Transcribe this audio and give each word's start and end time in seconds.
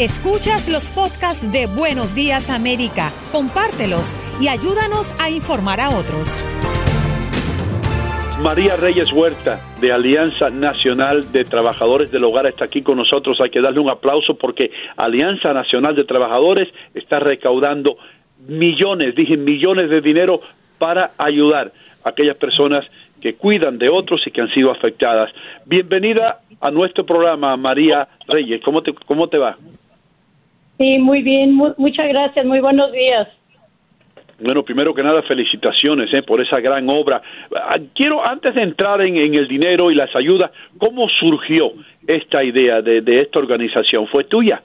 Escuchas 0.00 0.68
los 0.68 0.90
podcasts 0.90 1.52
de 1.52 1.68
Buenos 1.68 2.16
Días 2.16 2.50
América, 2.50 3.12
compártelos 3.30 4.12
y 4.40 4.48
ayúdanos 4.48 5.14
a 5.20 5.30
informar 5.30 5.80
a 5.80 5.90
otros. 5.90 6.44
María 8.42 8.74
Reyes 8.74 9.12
Huerta, 9.12 9.60
de 9.80 9.92
Alianza 9.92 10.50
Nacional 10.50 11.30
de 11.30 11.44
Trabajadores 11.44 12.10
del 12.10 12.24
Hogar, 12.24 12.48
está 12.48 12.64
aquí 12.64 12.82
con 12.82 12.96
nosotros. 12.96 13.38
Hay 13.40 13.50
que 13.50 13.60
darle 13.60 13.78
un 13.78 13.88
aplauso 13.88 14.36
porque 14.36 14.72
Alianza 14.96 15.52
Nacional 15.52 15.94
de 15.94 16.02
Trabajadores 16.02 16.68
está 16.92 17.20
recaudando 17.20 17.96
millones, 18.48 19.14
dije 19.14 19.36
millones 19.36 19.90
de 19.90 20.00
dinero 20.00 20.40
para 20.76 21.12
ayudar 21.18 21.70
a 22.02 22.08
aquellas 22.08 22.36
personas 22.36 22.84
que 23.22 23.36
cuidan 23.36 23.78
de 23.78 23.88
otros 23.90 24.22
y 24.26 24.32
que 24.32 24.40
han 24.40 24.52
sido 24.52 24.72
afectadas. 24.72 25.30
Bienvenida 25.66 26.40
a 26.60 26.72
nuestro 26.72 27.06
programa, 27.06 27.56
María 27.56 28.08
Reyes. 28.26 28.60
¿Cómo 28.64 28.82
te, 28.82 28.92
cómo 28.92 29.28
te 29.28 29.38
va? 29.38 29.56
Sí, 30.78 30.98
muy 30.98 31.22
bien. 31.22 31.54
muchas 31.54 32.08
gracias. 32.08 32.44
Muy 32.44 32.60
buenos 32.60 32.90
días. 32.92 33.28
Bueno, 34.40 34.64
primero 34.64 34.92
que 34.92 35.02
nada, 35.02 35.22
felicitaciones 35.22 36.12
eh, 36.12 36.22
por 36.22 36.42
esa 36.42 36.60
gran 36.60 36.88
obra. 36.90 37.22
Ah, 37.54 37.78
quiero, 37.94 38.26
antes 38.26 38.54
de 38.54 38.62
entrar 38.62 39.00
en, 39.06 39.16
el 39.16 39.46
dinero 39.46 39.90
y 39.90 39.94
las 39.94 40.14
ayudas, 40.16 40.50
¿cómo 40.76 41.08
surgió 41.08 41.72
esta 42.06 42.42
idea 42.42 42.82
de, 42.82 43.00
de 43.00 43.20
esta 43.20 43.38
organización? 43.38 44.08
¿Fue 44.08 44.24
tuya? 44.24 44.60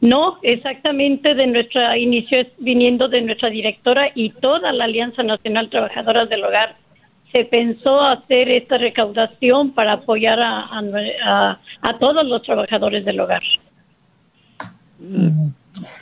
No, 0.00 0.38
exactamente 0.42 1.34
de 1.34 1.46
nuestra 1.46 1.96
inicio 1.96 2.46
viniendo 2.58 3.08
de 3.08 3.22
nuestra 3.22 3.50
directora 3.50 4.10
y 4.14 4.30
toda 4.30 4.72
la 4.72 4.84
Alianza 4.84 5.22
Nacional 5.22 5.70
Trabajadoras 5.70 6.28
del 6.28 6.44
Hogar. 6.44 6.76
Se 7.32 7.44
pensó 7.44 8.00
hacer 8.00 8.50
esta 8.50 8.78
recaudación 8.78 9.72
para 9.72 9.94
apoyar 9.94 10.38
a, 10.40 11.58
a, 11.82 11.98
todos 11.98 12.24
los 12.26 12.42
trabajadores 12.42 13.04
del 13.04 13.18
hogar. 13.18 13.42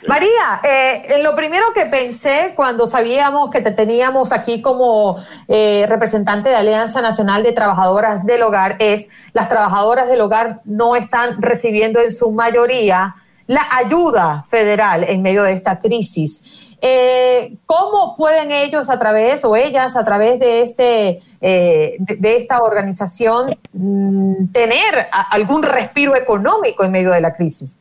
María, 0.07 0.61
eh, 0.63 1.21
lo 1.23 1.35
primero 1.35 1.65
que 1.73 1.87
pensé 1.87 2.53
cuando 2.55 2.85
sabíamos 2.85 3.49
que 3.49 3.61
te 3.61 3.71
teníamos 3.71 4.31
aquí 4.31 4.61
como 4.61 5.17
eh, 5.47 5.85
representante 5.89 6.49
de 6.49 6.55
Alianza 6.55 7.01
Nacional 7.01 7.41
de 7.41 7.53
Trabajadoras 7.53 8.25
del 8.25 8.43
Hogar 8.43 8.75
es 8.79 9.09
las 9.33 9.49
trabajadoras 9.49 10.07
del 10.07 10.21
hogar 10.21 10.61
no 10.65 10.95
están 10.95 11.41
recibiendo 11.41 11.99
en 11.99 12.11
su 12.11 12.31
mayoría 12.31 13.15
la 13.47 13.67
ayuda 13.71 14.43
federal 14.47 15.03
en 15.05 15.21
medio 15.21 15.43
de 15.43 15.53
esta 15.53 15.79
crisis. 15.79 16.77
Eh, 16.79 17.55
¿Cómo 17.65 18.15
pueden 18.15 18.51
ellos 18.51 18.89
a 18.89 18.99
través 18.99 19.43
o 19.45 19.55
ellas 19.55 19.95
a 19.95 20.05
través 20.05 20.39
de, 20.39 20.61
este, 20.61 21.21
de, 21.39 22.37
esta 22.37 22.61
organización 22.61 23.57
mm, 23.71 24.51
tener 24.51 25.07
algún 25.31 25.63
respiro 25.63 26.15
económico 26.15 26.83
en 26.83 26.91
medio 26.91 27.11
de 27.11 27.21
la 27.21 27.33
crisis? 27.33 27.79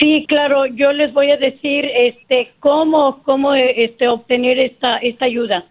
Sí, 0.00 0.24
claro, 0.28 0.66
yo 0.66 0.92
les 0.92 1.12
voy 1.12 1.32
a 1.32 1.36
decir 1.36 1.84
este 1.84 2.52
cómo 2.60 3.20
cómo 3.24 3.54
este 3.54 4.06
obtener 4.08 4.58
esta 4.58 4.96
esta 4.98 5.24
ayuda. 5.24 5.64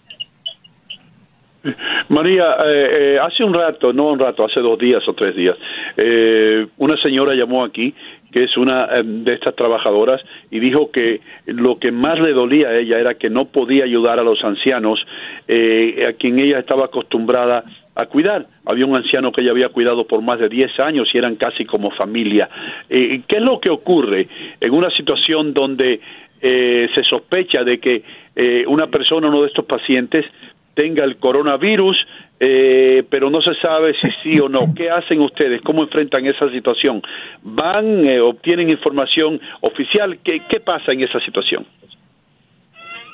María, 2.09 2.57
eh, 2.65 2.91
eh, 2.99 3.19
hace 3.21 3.45
un 3.45 3.55
rato, 3.55 3.93
no 3.93 4.09
un 4.09 4.19
rato, 4.19 4.45
hace 4.45 4.61
dos 4.61 4.79
días 4.79 5.07
o 5.07 5.15
tres 5.15 5.35
días, 5.37 5.55
eh, 5.97 6.67
una 6.79 6.97
señora 7.03 7.35
llamó 7.35 7.65
aquí 7.65 7.95
que 8.33 8.45
es 8.45 8.57
una 8.57 8.87
em, 8.97 9.25
de 9.25 9.35
estas 9.35 9.55
trabajadoras, 9.55 10.21
y 10.51 10.59
dijo 10.59 10.91
que 10.91 11.21
lo 11.47 11.77
que 11.77 11.93
más 11.93 12.19
le 12.19 12.33
dolía 12.33 12.69
a 12.69 12.75
ella 12.77 12.99
era 12.99 13.15
que 13.15 13.29
no 13.29 13.45
podía 13.45 13.85
ayudar 13.85 14.19
a 14.19 14.25
los 14.25 14.43
ancianos 14.43 14.99
eh, 15.47 16.05
a 16.09 16.15
quien 16.15 16.41
ella 16.41 16.59
estaba 16.59 16.87
acostumbrada 16.87 17.63
a 17.95 18.07
cuidar. 18.07 18.47
Había 18.65 18.87
un 18.87 18.97
anciano 18.97 19.31
que 19.31 19.43
ella 19.43 19.53
había 19.53 19.69
cuidado 19.69 20.07
por 20.07 20.23
más 20.23 20.39
de 20.39 20.49
10 20.49 20.81
años 20.81 21.09
y 21.13 21.19
eran 21.19 21.37
casi 21.37 21.67
como 21.67 21.91
familia. 21.91 22.49
Eh, 22.89 23.21
¿Qué 23.29 23.37
es 23.37 23.43
lo 23.43 23.61
que 23.61 23.71
ocurre 23.71 24.27
en 24.59 24.75
una 24.75 24.91
situación 24.97 25.53
donde 25.53 26.01
eh, 26.41 26.89
se 26.95 27.05
sospecha 27.05 27.63
de 27.63 27.79
que 27.79 28.03
una 28.67 28.87
persona, 28.87 29.29
uno 29.29 29.43
de 29.43 29.49
estos 29.49 29.67
pacientes, 29.67 30.25
tenga 30.75 31.05
el 31.05 31.17
coronavirus, 31.17 32.07
eh, 32.41 33.05
pero 33.09 33.31
no 33.31 33.41
se 33.41 33.55
sabe 33.61 33.95
si 34.01 34.09
sí 34.23 34.41
o 34.41 34.49
no. 34.49 34.75
¿Qué 34.75 34.91
hacen 34.91 35.21
ustedes? 35.21 35.61
¿Cómo 35.63 35.83
enfrentan 35.83 36.27
esa 36.27 36.51
situación? 36.51 37.03
¿Van, 37.43 38.09
eh, 38.09 38.21
obtienen 38.21 38.71
información 38.71 39.41
oficial? 39.61 40.19
¿Qué, 40.25 40.43
¿Qué 40.49 40.61
pasa 40.61 40.93
en 40.93 41.03
esa 41.03 41.21
situación? 41.21 41.67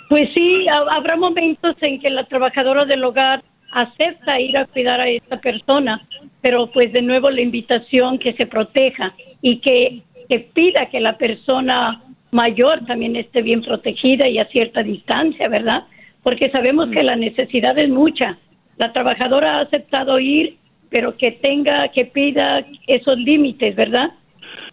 Pues 0.09 0.31
sí, 0.35 0.67
habrá 0.69 1.17
momentos 1.17 1.77
en 1.83 2.01
que 2.01 2.09
la 2.09 2.25
trabajadora 2.25 2.87
del 2.87 3.05
hogar 3.05 3.43
acepta 3.73 4.41
ir 4.41 4.57
a 4.57 4.65
cuidar 4.65 5.01
a 5.01 5.09
esta 5.09 5.39
persona, 5.39 6.01
pero 6.41 6.69
pues 6.69 6.93
de 6.93 7.03
nuevo 7.03 7.29
la 7.29 7.43
invitación 7.43 8.19
que 8.19 8.33
se 8.33 8.47
proteja 8.47 9.13
y 9.43 9.59
que, 9.59 10.01
que 10.31 10.39
pida 10.55 10.89
que 10.91 11.01
la 11.01 11.19
persona 11.19 12.03
mayor 12.31 12.85
también 12.87 13.17
esté 13.17 13.43
bien 13.43 13.63
protegida 13.63 14.29
y 14.29 14.39
a 14.39 14.47
cierta 14.47 14.83
distancia, 14.83 15.49
¿verdad? 15.49 15.85
Porque 16.23 16.51
sabemos 16.51 16.91
que 16.91 17.03
la 17.03 17.17
necesidad 17.17 17.79
es 17.79 17.89
mucha. 17.89 18.39
La 18.77 18.93
trabajadora 18.93 19.59
ha 19.59 19.61
aceptado 19.63 20.19
ir, 20.19 20.57
pero 20.91 21.17
que 21.17 21.33
tenga, 21.33 21.89
que 21.89 22.07
pida 22.07 22.65
esos 22.87 23.17
límites, 23.19 23.75
¿verdad? 23.77 24.11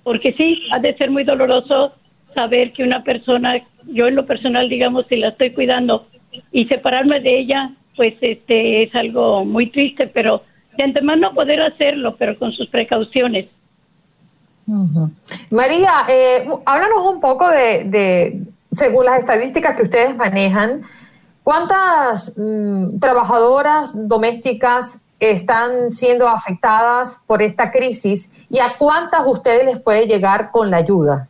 Porque 0.03 0.33
sí, 0.37 0.61
ha 0.75 0.79
de 0.79 0.95
ser 0.97 1.11
muy 1.11 1.23
doloroso 1.23 1.93
saber 2.35 2.73
que 2.73 2.83
una 2.83 3.03
persona, 3.03 3.53
yo 3.87 4.07
en 4.07 4.15
lo 4.15 4.25
personal, 4.25 4.69
digamos, 4.69 5.05
si 5.07 5.15
la 5.17 5.29
estoy 5.29 5.51
cuidando 5.51 6.07
y 6.51 6.65
separarme 6.65 7.21
de 7.21 7.39
ella, 7.39 7.71
pues 7.95 8.13
este 8.21 8.83
es 8.83 8.95
algo 8.95 9.45
muy 9.45 9.69
triste, 9.69 10.07
pero 10.07 10.43
de 10.77 10.83
antemano 10.83 11.33
poder 11.33 11.61
hacerlo, 11.61 12.15
pero 12.17 12.37
con 12.37 12.51
sus 12.51 12.67
precauciones. 12.67 13.47
María, 15.49 15.91
eh, 16.09 16.47
háblanos 16.65 17.13
un 17.13 17.21
poco 17.21 17.47
de, 17.49 18.41
según 18.71 19.05
las 19.05 19.19
estadísticas 19.19 19.75
que 19.75 19.83
ustedes 19.83 20.15
manejan, 20.15 20.81
¿Cuántas 21.45 22.35
mm, 22.39 22.97
trabajadoras 22.99 23.91
domésticas 23.93 25.05
están 25.19 25.91
siendo 25.91 26.27
afectadas 26.27 27.21
por 27.27 27.43
esta 27.43 27.69
crisis 27.69 28.31
y 28.49 28.57
a 28.57 28.79
cuántas 28.79 29.27
ustedes 29.27 29.63
les 29.63 29.79
puede 29.79 30.07
llegar 30.07 30.49
con 30.49 30.71
la 30.71 30.77
ayuda? 30.77 31.29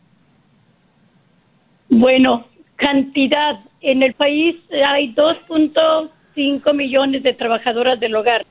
Bueno, 1.89 2.45
cantidad. 2.77 3.59
En 3.81 4.03
el 4.03 4.13
país 4.13 4.55
hay 4.87 5.13
2.5 5.13 6.73
millones 6.73 7.21
de 7.21 7.33
trabajadoras 7.33 7.99
del 7.99 8.15
hogar. 8.15 8.45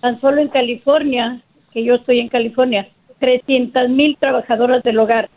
Tan 0.00 0.18
solo 0.22 0.40
en 0.40 0.48
California, 0.48 1.42
que 1.70 1.84
yo 1.84 1.96
estoy 1.96 2.20
en 2.20 2.30
California, 2.30 2.88
300 3.18 3.90
mil 3.90 4.16
trabajadoras 4.18 4.82
del 4.84 4.98
hogar. 4.98 5.28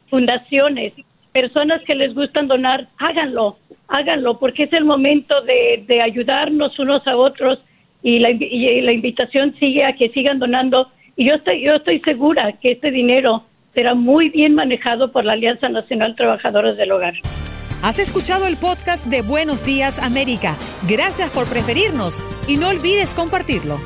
fundaciones, 0.10 0.94
personas 1.32 1.82
que 1.84 1.96
les 1.96 2.14
gustan 2.14 2.48
donar, 2.48 2.88
háganlo, 2.98 3.58
háganlo, 3.88 4.40
porque 4.40 4.64
es 4.64 4.74
el 4.74 4.86
momento 4.86 5.42
de, 5.42 5.84
de 5.86 6.02
ayudarnos 6.02 6.78
unos 6.80 7.06
a 7.08 7.18
otros 7.18 7.60
y 8.02 8.20
la, 8.20 8.32
y 8.32 8.82
la 8.82 8.92
invitación 8.92 9.56
sigue 9.60 9.84
a 9.84 9.94
que 9.94 10.10
sigan 10.10 10.40
donando. 10.40 10.92
Y 11.16 11.28
yo 11.28 11.36
estoy, 11.36 11.62
yo 11.62 11.74
estoy 11.74 12.00
segura 12.00 12.54
que 12.62 12.74
este 12.74 12.92
dinero 12.92 13.44
será 13.74 13.96
muy 13.96 14.30
bien 14.30 14.56
manejado 14.56 15.12
por 15.12 15.26
la 15.26 15.34
Alianza 15.34 15.70
Nacional 15.70 16.16
Trabajadores 16.16 16.78
del 16.78 16.92
Hogar. 16.92 17.14
Has 17.82 18.00
escuchado 18.00 18.48
el 18.48 18.56
podcast 18.56 19.08
de 19.08 19.22
Buenos 19.22 19.66
Días 19.66 20.00
América. 20.00 20.56
Gracias 20.88 21.30
por 21.32 21.46
preferirnos 21.48 22.24
y 22.48 22.58
no 22.58 22.70
olvides 22.70 23.14
compartirlo. 23.14 23.78